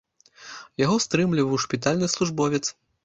Яго 0.83 0.95
стрымліваў 1.05 1.61
шпітальны 1.67 2.07
службовец. 2.15 2.65